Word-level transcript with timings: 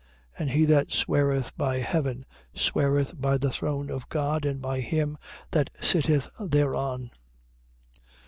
23:22. 0.39 0.41
And 0.41 0.49
he 0.49 0.65
that 0.65 0.91
sweareth 0.91 1.55
by 1.55 1.77
heaven 1.77 2.23
sweareth 2.55 3.21
by 3.21 3.37
the 3.37 3.51
throne 3.51 3.91
of 3.91 4.09
God 4.09 4.45
and 4.45 4.59
by 4.59 4.79
him 4.79 5.15
that 5.51 5.69
sitteth 5.79 6.27
thereon. 6.39 7.11